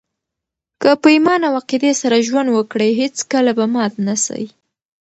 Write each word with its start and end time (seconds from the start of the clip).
که 0.81 0.89
په 1.01 1.07
ایمان 1.15 1.41
او 1.47 1.53
عقیدې 1.61 1.91
سره 2.01 2.25
ژوند 2.27 2.49
وکړئ، 2.51 2.89
هېڅکله 3.01 3.51
به 3.57 3.65
مات 3.73 3.93
نه 4.07 4.15
سئ! 4.25 4.43